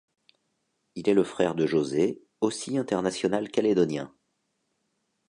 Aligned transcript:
Il 0.95 1.07
est 1.09 1.13
le 1.13 1.23
frère 1.23 1.53
de 1.53 1.67
José, 1.67 2.23
aussi 2.39 2.75
International 2.79 3.51
calédonien. 3.51 4.11